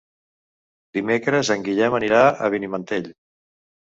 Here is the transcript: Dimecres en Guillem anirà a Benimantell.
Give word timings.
Dimecres 0.97 1.51
en 1.57 1.65
Guillem 1.67 1.97
anirà 1.99 2.21
a 2.47 2.51
Benimantell. 2.55 3.13